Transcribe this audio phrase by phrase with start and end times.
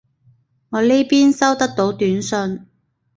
[0.69, 2.65] 我呢邊收得到短信